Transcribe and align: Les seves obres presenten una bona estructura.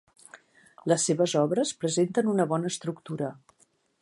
Les 0.91 1.05
seves 1.11 1.35
obres 1.43 1.75
presenten 1.83 2.33
una 2.35 2.49
bona 2.55 2.73
estructura. 2.75 3.31